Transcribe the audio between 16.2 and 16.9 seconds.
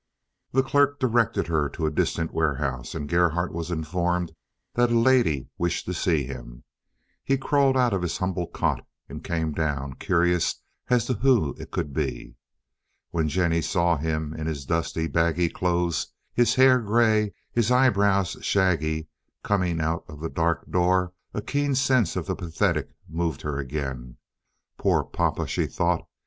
his hair